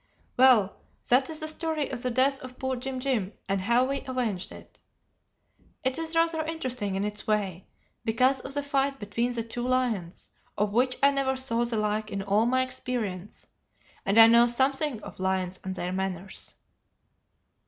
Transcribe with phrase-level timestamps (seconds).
[0.35, 4.01] "Well, that is the story of the death of poor Jim Jim and how we
[4.07, 4.79] avenged it.
[5.83, 7.67] It is rather interesting in its way,
[8.03, 12.09] because of the fight between the two lions, of which I never saw the like
[12.09, 13.45] in all my experience,
[14.03, 16.55] and I know something of lions and their manners."